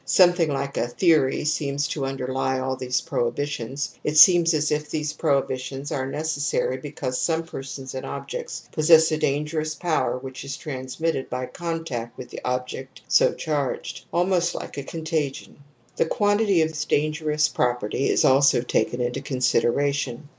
[0.03, 5.13] Something like a theory seems to imderlie all these prohibitions, it seems as if these
[5.13, 10.27] prohibitions are necessary because some persons and objects possess a dangerous power N \ THE
[10.29, 10.61] AMBIVALENCE
[10.95, 14.77] OF EMOTIONS 87 which is transmitted by contact with the object so charged, ahnost Uke
[14.79, 15.57] a contagion.
[15.97, 20.29] The quantity of this dangerous property is also taken into consideration.